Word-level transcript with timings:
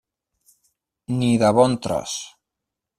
Ni 1.19 1.31
de 1.45 1.53
bon 1.61 1.79
tros. 1.87 2.19